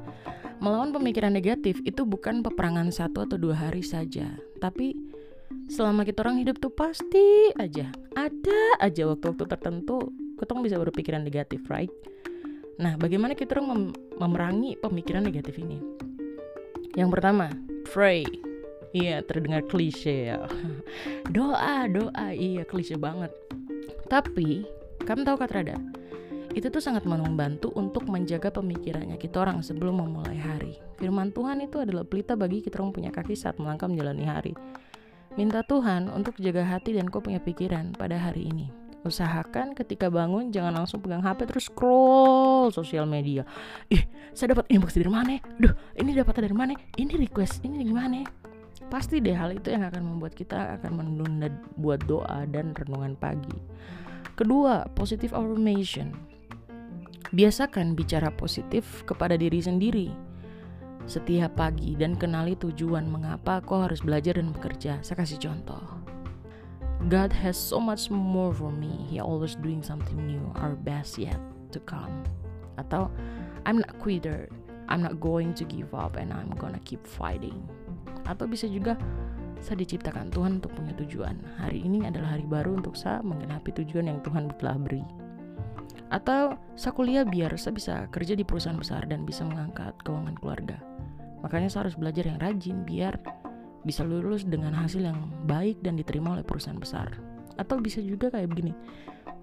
Melawan 0.63 0.95
pemikiran 0.95 1.35
negatif 1.35 1.83
itu 1.83 2.07
bukan 2.07 2.39
peperangan 2.39 2.87
satu 2.87 3.27
atau 3.27 3.35
dua 3.35 3.59
hari 3.59 3.83
saja, 3.83 4.39
tapi 4.63 4.95
selama 5.67 6.07
kita 6.07 6.23
orang 6.23 6.39
hidup 6.39 6.57
tuh 6.63 6.71
pasti 6.71 7.51
aja 7.59 7.91
ada 8.15 8.61
aja 8.79 9.03
waktu-waktu 9.05 9.45
tertentu 9.45 10.15
kita 10.39 10.55
bisa 10.63 10.79
berpikiran 10.79 11.27
negatif, 11.27 11.59
right? 11.67 11.91
Nah, 12.75 12.99
bagaimana 12.99 13.37
kita 13.37 13.59
mem 13.63 13.95
memerangi 14.19 14.75
pemikiran 14.79 15.23
negatif 15.23 15.59
ini? 15.59 15.79
Yang 16.95 17.09
pertama, 17.15 17.51
pray. 17.91 18.23
Iya, 18.95 19.23
terdengar 19.27 19.67
klise 19.67 20.31
ya. 20.31 20.47
doa, 21.35 21.87
doa, 21.91 22.31
iya 22.31 22.63
klise 22.63 22.95
banget. 22.95 23.31
Tapi, 24.07 24.63
kamu 25.03 25.27
tahu 25.27 25.37
kata 25.39 25.53
Rada? 25.59 25.77
itu 26.55 26.71
tuh 26.71 26.79
sangat 26.79 27.03
membantu 27.03 27.67
untuk 27.75 28.07
menjaga 28.07 28.47
pemikirannya 28.47 29.19
kita 29.19 29.43
orang 29.43 29.59
sebelum 29.59 29.99
memulai 29.99 30.39
hari. 30.39 30.79
Firman 30.95 31.35
Tuhan 31.35 31.59
itu 31.59 31.83
adalah 31.83 32.07
pelita 32.07 32.39
bagi 32.39 32.63
kita 32.63 32.79
orang 32.79 32.95
punya 32.95 33.11
kaki 33.11 33.35
saat 33.35 33.59
melangkah 33.59 33.91
menjalani 33.91 34.23
hari. 34.23 34.55
Minta 35.35 35.67
Tuhan 35.67 36.07
untuk 36.07 36.39
jaga 36.39 36.63
hati 36.63 36.95
dan 36.95 37.11
kau 37.11 37.19
punya 37.19 37.43
pikiran 37.43 37.91
pada 37.99 38.15
hari 38.15 38.47
ini. 38.47 38.84
Usahakan 39.05 39.77
ketika 39.77 40.09
bangun 40.09 40.49
jangan 40.49 40.81
langsung 40.81 40.97
pegang 40.97 41.21
HP 41.21 41.45
terus 41.45 41.69
scroll 41.69 42.73
sosial 42.73 43.05
media. 43.05 43.45
Ih, 43.93 44.01
saya 44.33 44.57
dapat 44.57 44.65
inbox 44.73 44.97
dari 44.97 45.11
mana? 45.13 45.37
Duh, 45.61 45.77
ini 46.01 46.17
dapat 46.17 46.41
dari 46.41 46.55
mana? 46.57 46.73
Ini 46.97 47.13
request 47.13 47.61
ini 47.61 47.85
gimana? 47.85 48.25
Pasti 48.89 49.21
deh 49.21 49.37
hal 49.37 49.53
itu 49.53 49.69
yang 49.69 49.85
akan 49.85 50.01
membuat 50.01 50.33
kita 50.33 50.81
akan 50.81 50.91
menunda 50.97 51.53
buat 51.77 52.01
doa 52.09 52.49
dan 52.49 52.73
renungan 52.73 53.13
pagi. 53.13 53.53
Kedua, 54.33 54.89
positive 54.97 55.37
affirmation. 55.37 56.09
Biasakan 57.29 57.93
bicara 57.93 58.33
positif 58.33 59.05
kepada 59.05 59.37
diri 59.37 59.61
sendiri 59.61 60.09
setiap 61.05 61.53
pagi 61.53 61.93
dan 61.93 62.17
kenali 62.17 62.57
tujuan 62.57 63.05
mengapa 63.05 63.61
kau 63.61 63.85
harus 63.85 64.01
belajar 64.01 64.41
dan 64.41 64.49
bekerja. 64.49 64.97
Saya 65.05 65.21
kasih 65.21 65.37
contoh. 65.37 66.14
God 67.07 67.29
has 67.33 67.55
so 67.59 67.77
much 67.77 68.09
more 68.09 68.53
for 68.53 68.71
me. 68.71 69.05
He 69.09 69.19
always 69.19 69.55
doing 69.59 69.83
something 69.83 70.17
new. 70.25 70.41
Our 70.57 70.73
best 70.73 71.19
yet 71.21 71.37
to 71.71 71.79
come. 71.83 72.25
Atau 72.81 73.11
I'm 73.67 73.79
not 73.79 73.93
quitter. 74.01 74.49
I'm 74.85 75.01
not 75.01 75.17
going 75.17 75.53
to 75.57 75.65
give 75.65 75.93
up 75.97 76.15
and 76.15 76.29
I'm 76.29 76.53
gonna 76.53 76.81
keep 76.85 77.01
fighting 77.09 77.57
atau 78.25 78.49
bisa 78.49 78.65
juga 78.65 78.97
saya 79.61 79.81
diciptakan 79.81 80.29
Tuhan 80.29 80.61
untuk 80.61 80.73
punya 80.75 80.93
tujuan 80.99 81.39
hari 81.57 81.81
ini 81.81 82.05
adalah 82.05 82.37
hari 82.37 82.45
baru 82.45 82.77
untuk 82.77 82.93
saya 82.97 83.23
menggenapi 83.23 83.71
tujuan 83.81 84.11
yang 84.11 84.19
Tuhan 84.21 84.51
telah 84.61 84.77
beri 84.77 85.05
atau 86.13 86.53
saya 86.77 86.93
kuliah 86.93 87.25
biar 87.25 87.53
saya 87.57 87.73
bisa 87.73 87.95
kerja 88.13 88.37
di 88.37 88.45
perusahaan 88.45 88.77
besar 88.77 89.09
dan 89.09 89.25
bisa 89.25 89.41
mengangkat 89.41 89.95
keuangan 90.05 90.37
keluarga 90.37 90.77
makanya 91.41 91.69
saya 91.71 91.89
harus 91.89 91.97
belajar 91.97 92.29
yang 92.29 92.37
rajin 92.41 92.85
biar 92.85 93.17
bisa 93.85 94.01
lulus 94.01 94.43
dengan 94.43 94.73
hasil 94.73 95.05
yang 95.05 95.29
baik 95.45 95.79
dan 95.85 95.95
diterima 95.95 96.33
oleh 96.33 96.43
perusahaan 96.43 96.75
besar. 96.75 97.13
Atau 97.55 97.79
bisa 97.79 98.01
juga 98.01 98.33
kayak 98.33 98.49
begini. 98.49 98.73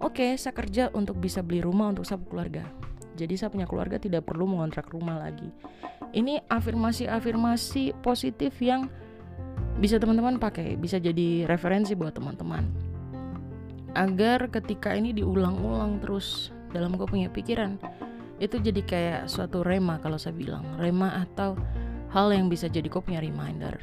Oke, 0.03 0.27
okay, 0.27 0.31
saya 0.35 0.53
kerja 0.53 0.91
untuk 0.93 1.23
bisa 1.23 1.41
beli 1.47 1.63
rumah 1.63 1.95
untuk 1.95 2.03
saya 2.03 2.19
keluarga. 2.27 2.67
Jadi 3.15 3.39
saya 3.39 3.55
punya 3.55 3.71
keluarga 3.71 4.03
tidak 4.03 4.27
perlu 4.27 4.51
mengontrak 4.51 4.91
rumah 4.91 5.23
lagi. 5.23 5.47
Ini 6.13 6.43
afirmasi-afirmasi 6.51 8.03
positif 8.03 8.59
yang 8.59 8.91
bisa 9.79 9.97
teman-teman 9.97 10.37
pakai, 10.37 10.75
bisa 10.77 10.99
jadi 10.99 11.47
referensi 11.47 11.95
buat 11.95 12.19
teman-teman. 12.19 12.67
Agar 13.95 14.51
ketika 14.51 14.93
ini 14.93 15.15
diulang-ulang 15.15 16.03
terus 16.03 16.51
dalam 16.75 16.99
gue 16.99 17.07
punya 17.07 17.31
pikiran, 17.31 17.79
itu 18.43 18.59
jadi 18.59 18.83
kayak 18.83 19.21
suatu 19.31 19.63
rema 19.63 20.03
kalau 20.03 20.19
saya 20.19 20.35
bilang, 20.35 20.67
rema 20.83 21.23
atau 21.23 21.55
hal 22.13 22.33
yang 22.35 22.51
bisa 22.51 22.69
jadi 22.69 22.91
kau 22.91 23.01
punya 23.01 23.23
reminder 23.23 23.77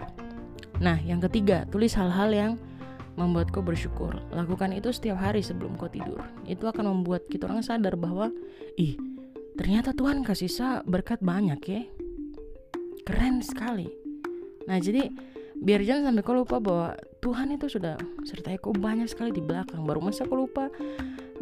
Nah, 0.80 0.98
yang 1.04 1.20
ketiga, 1.20 1.68
tulis 1.68 1.94
hal-hal 1.96 2.30
yang 2.32 2.52
membuat 3.20 3.52
kau 3.52 3.60
bersyukur. 3.60 4.16
Lakukan 4.32 4.72
itu 4.72 4.96
setiap 4.96 5.20
hari 5.20 5.44
sebelum 5.44 5.76
kau 5.76 5.92
tidur. 5.92 6.24
Itu 6.48 6.72
akan 6.72 7.04
membuat 7.04 7.28
kita 7.28 7.52
orang 7.52 7.60
sadar 7.60 8.00
bahwa, 8.00 8.32
ih, 8.80 8.96
ternyata 9.60 9.92
Tuhan 9.92 10.24
kasih 10.24 10.48
saya 10.48 10.80
berkat 10.88 11.20
banyak 11.20 11.60
ya. 11.68 11.84
Keren 13.04 13.44
sekali. 13.44 13.92
Nah, 14.70 14.80
jadi 14.80 15.12
biar 15.60 15.84
jangan 15.84 16.16
sampai 16.16 16.24
kau 16.24 16.36
lupa 16.38 16.64
bahwa 16.64 16.96
Tuhan 17.20 17.52
itu 17.52 17.68
sudah 17.68 18.00
sertai 18.24 18.56
kau 18.64 18.72
banyak 18.72 19.12
sekali 19.12 19.36
di 19.36 19.44
belakang. 19.44 19.84
Baru 19.84 20.00
masa 20.00 20.24
kau 20.24 20.40
lupa 20.40 20.72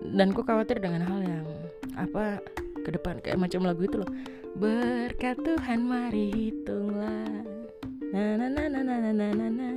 dan 0.01 0.33
kau 0.33 0.41
khawatir 0.41 0.81
dengan 0.81 1.05
hal 1.05 1.21
yang 1.21 1.45
apa 1.93 2.41
ke 2.81 2.89
depan 2.93 3.21
kayak 3.21 3.37
macam 3.37 3.61
lagu 3.61 3.85
itu 3.85 4.01
loh. 4.01 4.09
Berkat 4.57 5.37
Tuhan 5.45 5.85
mari 5.85 6.33
hitunglah 6.33 7.46
Na 8.07 8.39
na 8.39 8.47
na 8.47 8.71
na 8.71 8.79
na 8.83 8.95
na 8.99 9.11
na 9.11 9.29
na. 9.31 9.47
Na 9.51 9.69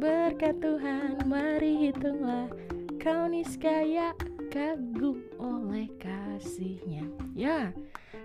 Berkat 0.00 0.58
Tuhan 0.58 1.22
mari 1.28 1.86
hitunglah. 1.86 2.50
Kau 2.98 3.30
niskaya 3.30 4.10
kagum 4.50 5.22
oleh 5.38 5.86
kasihnya. 6.00 7.06
Ya 7.36 7.70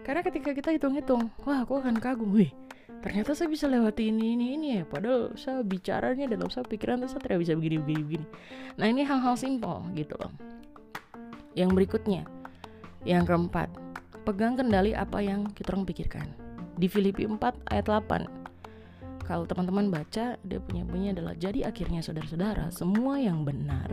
karena 0.06 0.22
ketika 0.22 0.54
kita 0.54 0.70
hitung-hitung 0.74 1.30
Wah 1.46 1.62
aku 1.62 1.78
akan 1.78 2.02
kagum. 2.02 2.34
Wih 2.34 2.50
ternyata 3.06 3.38
saya 3.38 3.46
bisa 3.46 3.70
lewati 3.70 4.10
ini 4.10 4.34
ini 4.34 4.46
ini 4.58 4.68
ya. 4.80 4.84
Padahal 4.88 5.38
saya 5.38 5.62
bicaranya 5.62 6.26
dalam 6.26 6.50
saya 6.50 6.66
pikiran 6.66 7.06
saya 7.06 7.22
tidak 7.22 7.46
bisa 7.46 7.54
begini 7.54 7.78
begini 7.84 8.02
begini. 8.02 8.26
Nah 8.82 8.88
ini 8.90 9.06
hal-hal 9.06 9.38
simpel 9.38 9.86
gitu 9.94 10.18
loh. 10.18 10.34
Yang 11.54 11.70
berikutnya 11.76 12.26
yang 13.06 13.30
keempat 13.30 13.70
pegang 14.26 14.58
kendali 14.58 14.98
apa 14.98 15.22
yang 15.22 15.46
kita 15.54 15.76
orang 15.78 15.86
pikirkan. 15.86 16.28
Di 16.76 16.90
Filipi 16.90 17.30
4 17.30 17.40
ayat 17.72 17.86
8 17.88 18.46
kalau 19.26 19.50
teman-teman 19.50 19.90
baca 19.90 20.38
dia 20.40 20.60
punya 20.62 20.86
bunyi 20.86 21.12
adalah 21.12 21.34
jadi 21.34 21.68
akhirnya 21.68 22.06
saudara-saudara 22.06 22.70
semua 22.70 23.18
yang 23.18 23.42
benar 23.42 23.90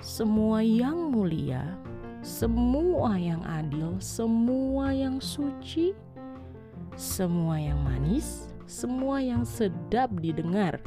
semua 0.00 0.64
yang 0.64 1.12
mulia 1.12 1.76
semua 2.24 3.20
yang 3.20 3.44
adil 3.44 4.00
semua 4.00 4.96
yang 4.96 5.20
suci 5.20 5.92
semua 6.96 7.60
yang 7.60 7.80
manis 7.84 8.48
semua 8.64 9.20
yang 9.20 9.44
sedap 9.44 10.08
didengar 10.20 10.80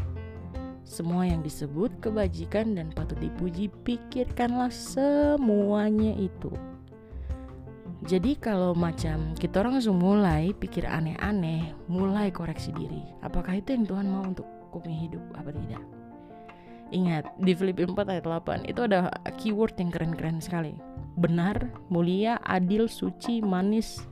semua 0.84 1.26
yang 1.26 1.42
disebut 1.42 1.90
kebajikan 2.02 2.78
dan 2.78 2.94
patut 2.94 3.18
dipuji 3.18 3.70
pikirkanlah 3.86 4.70
semuanya 4.74 6.14
itu 6.18 6.54
jadi 8.04 8.36
kalau 8.36 8.76
macam 8.76 9.32
kita 9.40 9.64
orang 9.64 9.80
langsung 9.80 9.96
mulai 9.96 10.52
pikir 10.52 10.84
aneh-aneh, 10.84 11.72
mulai 11.88 12.36
koreksi 12.36 12.76
diri. 12.76 13.00
Apakah 13.24 13.64
itu 13.64 13.72
yang 13.72 13.88
Tuhan 13.88 14.12
mau 14.12 14.28
untuk 14.28 14.44
punya 14.76 15.08
hidup 15.08 15.24
apa 15.40 15.56
tidak? 15.56 15.84
Ingat, 16.92 17.32
di 17.40 17.56
Filipi 17.56 17.88
4 17.88 17.96
ayat 17.96 18.28
8 18.28 18.68
itu 18.68 18.84
ada 18.84 19.08
keyword 19.40 19.80
yang 19.80 19.90
keren-keren 19.90 20.44
sekali. 20.44 20.76
Benar, 21.16 21.72
mulia, 21.88 22.38
adil, 22.44 22.92
suci, 22.92 23.40
manis, 23.40 24.04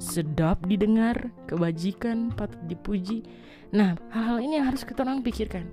sedap 0.00 0.64
didengar, 0.64 1.30
kebajikan, 1.44 2.32
patut 2.32 2.58
dipuji. 2.64 3.22
Nah, 3.70 4.00
hal-hal 4.10 4.40
ini 4.40 4.58
yang 4.58 4.72
harus 4.72 4.82
kita 4.82 5.04
orang 5.04 5.20
pikirkan. 5.20 5.68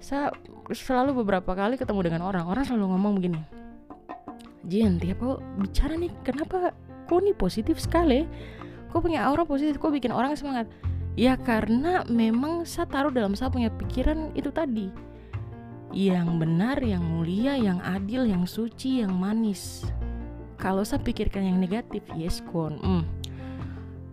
Saya 0.00 0.32
selalu 0.72 1.20
beberapa 1.20 1.52
kali 1.52 1.76
ketemu 1.76 2.00
dengan 2.10 2.22
orang, 2.26 2.48
orang 2.48 2.64
selalu 2.64 2.96
ngomong 2.96 3.12
begini, 3.20 3.42
Jian 4.68 5.00
tiap 5.00 5.24
kau 5.24 5.40
bicara 5.56 5.96
nih 5.96 6.12
kenapa 6.22 6.76
kau 7.08 7.24
nih 7.24 7.32
positif 7.32 7.80
sekali 7.80 8.28
kau 8.92 9.00
punya 9.00 9.24
aura 9.24 9.48
positif 9.48 9.80
kau 9.80 9.88
bikin 9.88 10.12
orang 10.12 10.36
semangat 10.36 10.68
ya 11.16 11.34
karena 11.40 12.04
memang 12.06 12.68
saya 12.68 12.86
taruh 12.86 13.10
dalam 13.10 13.32
saya 13.32 13.48
punya 13.48 13.72
pikiran 13.72 14.30
itu 14.36 14.52
tadi 14.52 15.08
yang 15.92 16.36
benar, 16.36 16.76
yang 16.84 17.00
mulia, 17.00 17.56
yang 17.56 17.80
adil, 17.80 18.28
yang 18.28 18.44
suci, 18.44 19.00
yang 19.00 19.16
manis. 19.16 19.88
Kalau 20.60 20.84
saya 20.84 21.00
pikirkan 21.00 21.40
yang 21.40 21.58
negatif, 21.62 22.04
yes 22.12 22.44
kon, 22.44 22.76
mm. 22.82 23.04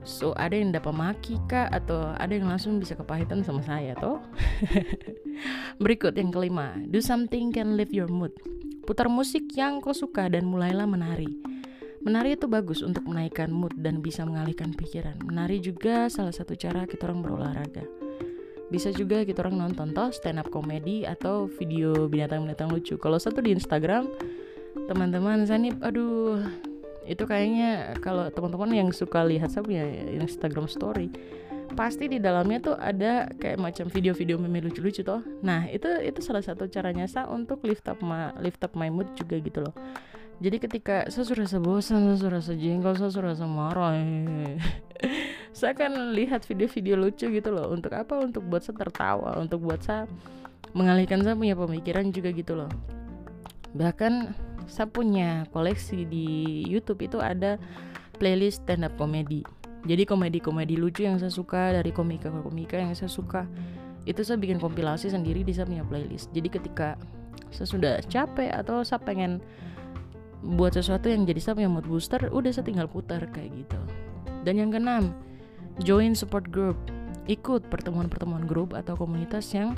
so 0.05 0.31
ada 0.37 0.55
yang 0.55 0.69
dapat 0.69 0.93
maki 0.93 1.35
kak 1.49 1.73
atau 1.73 2.13
ada 2.15 2.31
yang 2.31 2.47
langsung 2.47 2.77
bisa 2.77 2.93
kepahitan 2.95 3.43
sama 3.43 3.65
saya 3.65 3.97
toh. 3.97 4.21
Berikut 5.83 6.15
yang 6.15 6.31
kelima, 6.31 6.77
do 6.87 7.01
something 7.01 7.51
can 7.51 7.75
lift 7.75 7.91
your 7.91 8.07
mood. 8.07 8.31
Putar 8.85 9.09
musik 9.09 9.49
yang 9.57 9.81
kau 9.81 9.97
suka 9.97 10.29
dan 10.29 10.45
mulailah 10.45 10.85
menari. 10.85 11.41
Menari 12.05 12.37
itu 12.37 12.45
bagus 12.45 12.85
untuk 12.85 13.09
menaikkan 13.09 13.49
mood 13.49 13.73
dan 13.81 13.97
bisa 13.97 14.21
mengalihkan 14.21 14.77
pikiran. 14.77 15.17
Menari 15.25 15.57
juga 15.57 16.05
salah 16.05 16.29
satu 16.29 16.53
cara 16.53 16.85
kita 16.85 17.09
orang 17.09 17.25
berolahraga. 17.25 17.81
Bisa 18.69 18.93
juga 18.93 19.25
kita 19.25 19.41
orang 19.41 19.57
nonton 19.57 19.89
toh 19.89 20.13
stand 20.13 20.37
up 20.37 20.53
comedy 20.53 21.01
atau 21.01 21.49
video 21.49 22.05
binatang-binatang 22.05 22.69
lucu. 22.69 22.93
Kalau 23.01 23.17
satu 23.17 23.41
di 23.41 23.57
Instagram, 23.57 24.05
teman-teman 24.85 25.49
saya 25.49 25.65
aduh, 25.81 26.45
itu 27.09 27.25
kayaknya 27.25 27.97
kalau 28.05 28.29
teman-teman 28.29 28.69
yang 28.85 28.89
suka 28.93 29.25
lihat 29.25 29.49
saya 29.49 29.65
punya 29.65 29.81
Instagram 30.13 30.69
story, 30.69 31.09
pasti 31.75 32.07
di 32.07 32.17
dalamnya 32.23 32.59
tuh 32.63 32.75
ada 32.79 33.27
kayak 33.35 33.59
macam 33.59 33.85
video-video 33.91 34.39
meme 34.39 34.63
lucu-lucu 34.63 35.03
toh. 35.03 35.21
Nah, 35.43 35.67
itu 35.67 35.85
itu 36.01 36.23
salah 36.23 36.41
satu 36.41 36.71
caranya 36.71 37.05
saya 37.05 37.27
untuk 37.27 37.61
lift 37.67 37.85
up 37.91 37.99
my 37.99 38.31
lift 38.39 38.63
up 38.63 38.73
my 38.73 38.87
mood 38.87 39.11
juga 39.13 39.37
gitu 39.43 39.61
loh. 39.61 39.75
Jadi 40.39 40.57
ketika 40.59 41.07
saya 41.07 41.23
sudah 41.23 41.47
bosan, 41.63 42.15
saya 42.15 42.39
sudah 42.39 42.55
jengkel, 42.59 42.95
saya 42.99 43.11
sudah 43.11 43.47
marah, 43.47 43.95
saya 45.57 45.71
akan 45.71 46.11
lihat 46.11 46.43
video-video 46.43 46.99
lucu 46.99 47.27
gitu 47.31 47.49
loh. 47.55 47.71
Untuk 47.71 47.95
apa? 47.95 48.19
Untuk 48.19 48.43
buat 48.43 48.59
saya 48.63 48.75
tertawa, 48.75 49.39
untuk 49.39 49.63
buat 49.63 49.79
saya 49.79 50.11
mengalihkan 50.75 51.23
saya 51.23 51.39
punya 51.39 51.55
pemikiran 51.55 52.11
juga 52.11 52.35
gitu 52.35 52.59
loh. 52.59 52.71
Bahkan 53.79 54.35
saya 54.67 54.91
punya 54.91 55.47
koleksi 55.55 56.03
di 56.03 56.63
YouTube 56.67 57.07
itu 57.07 57.23
ada 57.23 57.55
playlist 58.19 58.63
stand 58.63 58.83
up 58.83 58.95
comedy 58.99 59.43
jadi 59.85 60.03
komedi-komedi 60.03 60.81
lucu 60.81 61.05
yang 61.05 61.21
saya 61.21 61.29
suka 61.29 61.77
dari 61.77 61.93
komika-komika 61.93 62.81
yang 62.81 62.97
saya 62.97 63.09
suka 63.09 63.45
itu 64.05 64.21
saya 64.21 64.37
bikin 64.37 64.57
kompilasi 64.57 65.13
sendiri 65.13 65.41
di 65.41 65.53
saya 65.53 65.65
punya 65.65 65.85
playlist. 65.85 66.29
Jadi 66.33 66.49
ketika 66.49 66.97
saya 67.53 67.67
sudah 67.69 67.93
capek 68.05 68.53
atau 68.53 68.81
saya 68.81 69.01
pengen 69.01 69.41
buat 70.45 70.77
sesuatu 70.77 71.09
yang 71.09 71.25
jadi 71.25 71.41
saya 71.41 71.53
punya 71.57 71.69
mood 71.69 71.85
booster 71.89 72.21
udah 72.29 72.53
saya 72.53 72.65
tinggal 72.65 72.89
putar 72.89 73.21
kayak 73.33 73.53
gitu. 73.53 73.79
Dan 74.45 74.61
yang 74.61 74.69
keenam 74.73 75.13
join 75.81 76.17
support 76.17 76.49
group. 76.49 76.77
Ikut 77.25 77.65
pertemuan-pertemuan 77.73 78.45
grup 78.45 78.77
atau 78.77 78.93
komunitas 78.93 79.49
yang 79.49 79.73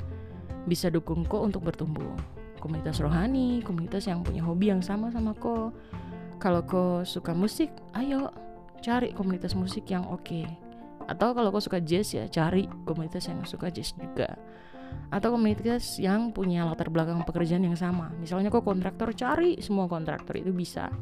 bisa 0.68 0.92
dukung 0.92 1.24
kok 1.24 1.40
untuk 1.40 1.64
bertumbuh. 1.64 2.12
Komunitas 2.60 3.00
rohani 3.00 3.64
komunitas 3.64 4.04
yang 4.04 4.20
punya 4.20 4.44
hobi 4.44 4.68
yang 4.68 4.84
sama 4.84 5.08
sama 5.08 5.32
kok. 5.32 5.72
Kalau 6.36 6.60
kok 6.68 7.08
suka 7.08 7.32
musik 7.32 7.72
ayo 7.96 8.28
cari 8.80 9.12
komunitas 9.14 9.54
musik 9.58 9.88
yang 9.90 10.06
oke. 10.08 10.24
Okay. 10.24 10.46
atau 11.08 11.32
kalau 11.32 11.48
kau 11.48 11.64
suka 11.64 11.80
jazz 11.80 12.12
ya 12.12 12.28
cari 12.28 12.68
komunitas 12.84 13.32
yang 13.32 13.40
suka 13.48 13.72
jazz 13.72 13.96
juga. 13.96 14.36
Atau 15.08 15.32
komunitas 15.32 15.96
yang 15.96 16.36
punya 16.36 16.68
latar 16.68 16.92
belakang 16.92 17.24
pekerjaan 17.24 17.64
yang 17.64 17.80
sama. 17.80 18.12
Misalnya 18.20 18.52
kau 18.52 18.60
kontraktor 18.60 19.16
cari 19.16 19.56
semua 19.64 19.88
kontraktor 19.88 20.36
itu 20.36 20.52
bisa. 20.52 20.92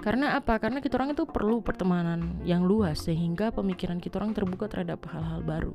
Karena 0.00 0.40
apa? 0.40 0.56
Karena 0.56 0.80
kita 0.80 0.96
orang 0.96 1.12
itu 1.12 1.28
perlu 1.28 1.60
pertemanan 1.60 2.40
yang 2.48 2.64
luas 2.64 3.04
sehingga 3.04 3.52
pemikiran 3.52 4.00
kita 4.00 4.20
orang 4.20 4.32
terbuka 4.32 4.72
terhadap 4.72 5.04
hal-hal 5.08 5.44
baru. 5.44 5.72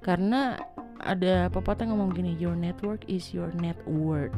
Karena 0.00 0.56
ada 1.04 1.52
pepatah 1.52 1.88
ngomong 1.88 2.16
gini 2.16 2.32
your 2.40 2.56
network 2.56 3.04
is 3.08 3.32
your 3.32 3.52
net 3.60 3.76
worth. 3.84 4.34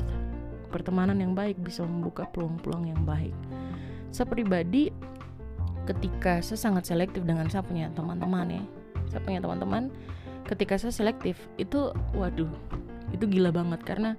Pertemanan 0.70 1.18
yang 1.18 1.34
baik 1.34 1.58
bisa 1.62 1.82
membuka 1.82 2.26
peluang-peluang 2.30 2.94
yang 2.94 3.02
baik. 3.02 3.34
Saya 4.14 4.26
pribadi 4.30 4.90
ketika 5.88 6.42
saya 6.44 6.58
sangat 6.58 6.88
selektif 6.88 7.24
dengan 7.24 7.48
saya 7.48 7.64
punya 7.64 7.88
teman-teman 7.94 8.60
ya 8.60 8.62
saya 9.08 9.20
punya 9.24 9.40
teman-teman 9.42 9.88
ketika 10.46 10.76
saya 10.76 10.92
selektif 10.92 11.38
itu 11.56 11.94
waduh 12.16 12.50
itu 13.10 13.24
gila 13.26 13.50
banget 13.50 13.82
karena 13.82 14.14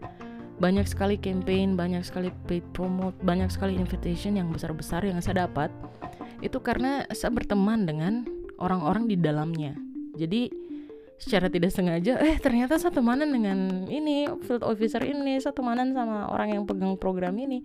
banyak 0.62 0.86
sekali 0.86 1.18
campaign, 1.18 1.74
banyak 1.74 2.06
sekali 2.06 2.30
paid 2.46 2.62
promote, 2.78 3.18
banyak 3.26 3.50
sekali 3.50 3.82
invitation 3.82 4.38
yang 4.38 4.54
besar-besar 4.54 5.02
yang 5.02 5.18
saya 5.18 5.50
dapat 5.50 5.74
itu 6.46 6.62
karena 6.62 7.02
saya 7.18 7.34
berteman 7.34 7.90
dengan 7.90 8.30
orang-orang 8.62 9.10
di 9.10 9.18
dalamnya. 9.18 9.74
Jadi 10.14 10.54
secara 11.22 11.54
tidak 11.54 11.70
sengaja, 11.70 12.18
eh 12.18 12.42
ternyata 12.42 12.82
saya 12.82 12.90
temanan 12.90 13.30
dengan 13.30 13.86
ini 13.86 14.26
field 14.42 14.66
officer 14.66 15.06
ini, 15.06 15.38
saya 15.38 15.54
temanan 15.54 15.94
sama 15.94 16.34
orang 16.34 16.58
yang 16.58 16.64
pegang 16.66 16.98
program 16.98 17.38
ini, 17.38 17.62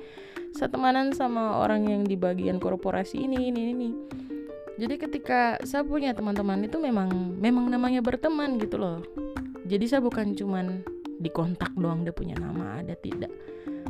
saya 0.52 0.68
temanan 0.68 1.16
sama 1.16 1.64
orang 1.64 1.88
yang 1.88 2.02
di 2.04 2.20
bagian 2.20 2.60
korporasi 2.60 3.24
ini, 3.24 3.48
ini, 3.48 3.72
ini. 3.72 3.90
Jadi 4.76 4.94
ketika 5.00 5.56
saya 5.64 5.80
punya 5.88 6.12
teman-teman 6.12 6.68
itu 6.68 6.76
memang 6.76 7.08
memang 7.40 7.72
namanya 7.72 8.04
berteman 8.04 8.60
gitu 8.60 8.76
loh. 8.76 9.00
Jadi 9.64 9.88
saya 9.88 10.04
bukan 10.04 10.36
cuman 10.36 10.84
di 11.16 11.32
kontak 11.32 11.72
doang 11.72 12.04
dia 12.04 12.12
punya 12.12 12.36
nama 12.36 12.84
ada 12.84 12.92
tidak 12.92 13.32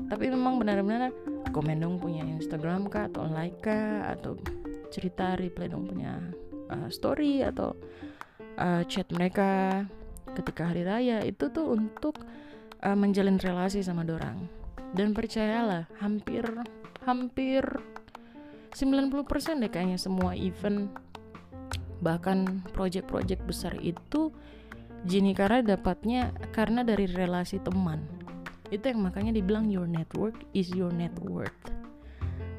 tapi 0.06 0.30
memang 0.30 0.62
benar-benar 0.62 1.10
komen 1.50 1.82
dong 1.82 1.98
punya 1.98 2.22
Instagram 2.22 2.86
kah 2.86 3.10
atau 3.10 3.26
like 3.26 3.58
kah 3.58 4.06
atau 4.14 4.38
cerita 4.94 5.34
reply 5.34 5.66
dong 5.66 5.86
punya 5.90 6.22
uh, 6.70 6.86
story 6.86 7.42
atau 7.42 7.74
uh, 8.58 8.82
chat 8.88 9.08
mereka 9.12 9.84
ketika 10.36 10.68
hari 10.68 10.84
raya 10.84 11.24
itu 11.24 11.48
tuh 11.48 11.72
untuk 11.72 12.20
uh, 12.84 12.96
menjalin 12.96 13.40
relasi 13.40 13.80
sama 13.80 14.04
dorang 14.04 14.48
dan 14.92 15.16
percayalah 15.16 15.88
hampir 16.00 16.44
hampir 17.04 17.64
90% 18.76 19.62
deh 19.64 19.72
kayaknya 19.72 19.96
semua 19.96 20.36
event 20.36 20.92
bahkan 22.04 22.60
project-project 22.76 23.40
besar 23.48 23.72
itu 23.80 24.28
Jenny 25.06 25.32
Kara 25.32 25.62
dapatnya 25.62 26.34
karena 26.50 26.82
dari 26.82 27.06
relasi 27.06 27.62
teman. 27.62 28.02
Itu 28.74 28.90
yang 28.90 29.06
makanya 29.06 29.30
dibilang 29.30 29.70
your 29.70 29.86
network 29.86 30.34
is 30.50 30.72
your 30.74 30.90
net 30.90 31.14
worth. 31.22 31.54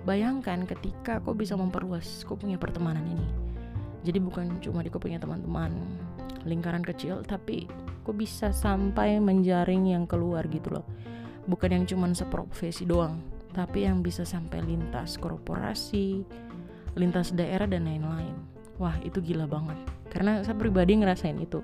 Bayangkan 0.08 0.64
ketika 0.64 1.20
kau 1.20 1.36
bisa 1.36 1.60
memperluas 1.60 2.24
kau 2.24 2.40
punya 2.40 2.56
pertemanan 2.56 3.04
ini. 3.04 3.47
Jadi 4.06 4.20
bukan 4.22 4.62
cuma 4.62 4.86
di 4.86 4.90
kau 4.94 5.02
punya 5.02 5.18
teman-teman 5.18 5.74
lingkaran 6.46 6.86
kecil, 6.86 7.26
tapi 7.26 7.66
kau 8.06 8.14
bisa 8.14 8.54
sampai 8.54 9.18
menjaring 9.18 9.92
yang 9.92 10.06
keluar 10.06 10.46
gitu 10.48 10.80
loh. 10.80 10.86
Bukan 11.48 11.72
yang 11.72 11.86
cuma 11.88 12.12
seprofesi 12.12 12.84
doang, 12.84 13.20
tapi 13.56 13.88
yang 13.88 14.04
bisa 14.04 14.28
sampai 14.28 14.62
lintas 14.64 15.16
korporasi, 15.18 16.24
lintas 17.00 17.32
daerah 17.34 17.66
dan 17.66 17.88
lain-lain. 17.88 18.36
Wah, 18.78 18.96
itu 19.02 19.24
gila 19.24 19.50
banget. 19.50 19.80
Karena 20.12 20.44
saya 20.44 20.56
pribadi 20.56 21.00
ngerasain 21.00 21.40
itu 21.40 21.64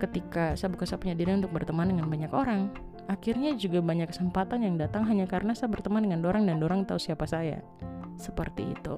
ketika 0.00 0.56
saya 0.56 0.72
buka 0.72 0.88
saya 0.88 0.98
punya 0.98 1.12
diri 1.12 1.36
untuk 1.36 1.52
berteman 1.52 1.92
dengan 1.92 2.08
banyak 2.08 2.32
orang 2.32 2.72
akhirnya 3.06 3.52
juga 3.54 3.84
banyak 3.84 4.08
kesempatan 4.08 4.64
yang 4.64 4.80
datang 4.80 5.04
hanya 5.04 5.28
karena 5.28 5.52
saya 5.52 5.68
berteman 5.68 6.08
dengan 6.08 6.24
orang 6.24 6.48
dan 6.48 6.58
orang 6.64 6.88
tahu 6.88 6.96
siapa 6.96 7.28
saya 7.28 7.60
seperti 8.16 8.72
itu 8.72 8.96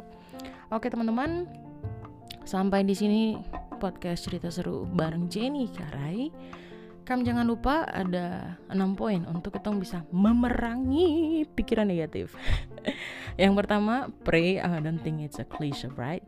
oke 0.70 0.86
teman-teman 0.86 1.50
sampai 2.42 2.82
di 2.82 2.94
sini 2.94 3.38
podcast 3.78 4.26
cerita 4.26 4.50
seru 4.50 4.86
bareng 4.86 5.26
Jenny 5.26 5.70
Karai 5.70 6.30
kamu 7.02 7.26
jangan 7.26 7.46
lupa 7.50 7.82
ada 7.90 8.54
6 8.70 8.78
poin 8.94 9.26
untuk 9.26 9.58
kita 9.58 9.74
bisa 9.74 10.06
memerangi 10.14 11.42
pikiran 11.50 11.90
negatif. 11.90 12.30
yang 13.42 13.58
pertama, 13.58 14.06
pray. 14.22 14.62
I 14.62 14.78
don't 14.78 15.02
think 15.02 15.18
it's 15.18 15.42
a 15.42 15.46
cliche, 15.46 15.90
right? 15.98 16.22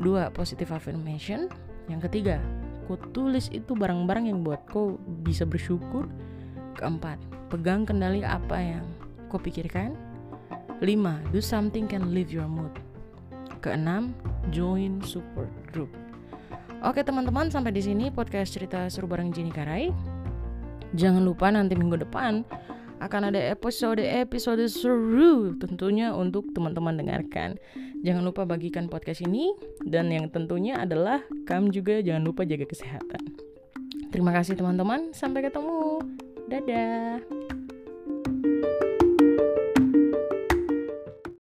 Dua, 0.00 0.32
positive 0.32 0.72
affirmation. 0.72 1.52
Yang 1.92 2.08
ketiga, 2.08 2.40
kau 2.88 2.96
tulis 3.12 3.52
itu 3.52 3.76
barang-barang 3.76 4.32
yang 4.32 4.40
buat 4.40 4.64
kau 4.72 4.96
bisa 5.20 5.44
bersyukur. 5.44 6.08
Keempat, 6.80 7.20
pegang 7.52 7.84
kendali 7.84 8.24
apa 8.24 8.56
yang 8.56 8.88
kau 9.28 9.36
pikirkan. 9.36 9.92
Lima, 10.80 11.20
do 11.28 11.44
something 11.44 11.84
can 11.84 12.16
lift 12.16 12.32
your 12.32 12.48
mood. 12.48 12.72
Keenam, 13.60 14.16
join 14.48 14.98
support 15.04 15.52
group. 15.68 15.92
Oke 16.80 17.04
teman-teman, 17.04 17.52
sampai 17.52 17.76
di 17.76 17.84
sini 17.84 18.08
podcast 18.08 18.56
cerita 18.56 18.88
seru 18.88 19.04
bareng 19.04 19.36
Jenny 19.36 19.52
Karai. 19.52 19.92
Jangan 20.96 21.22
lupa 21.22 21.52
nanti 21.52 21.76
minggu 21.76 22.00
depan 22.00 22.42
akan 23.00 23.32
ada 23.32 23.40
episode-episode 23.52 24.64
seru 24.68 25.56
tentunya 25.56 26.12
untuk 26.12 26.48
teman-teman 26.52 27.00
dengarkan. 27.00 27.56
Jangan 28.00 28.24
lupa 28.24 28.44
bagikan 28.44 28.88
podcast 28.88 29.24
ini 29.24 29.52
dan 29.88 30.12
yang 30.12 30.28
tentunya 30.28 30.80
adalah 30.80 31.24
kamu 31.48 31.72
juga 31.72 32.00
jangan 32.04 32.24
lupa 32.24 32.44
jaga 32.44 32.68
kesehatan. 32.68 33.36
Terima 34.10 34.32
kasih 34.36 34.56
teman-teman, 34.56 35.12
sampai 35.16 35.46
ketemu. 35.48 36.02
Dadah. 36.50 37.49